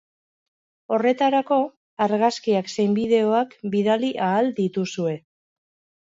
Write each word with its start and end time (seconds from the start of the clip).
Horretarako, 0.95 1.57
argazkiak 2.05 2.71
zein 2.77 2.95
bideoak 2.99 3.53
bidali 3.75 4.09
ahal 4.29 4.49
dituzue. 4.61 5.13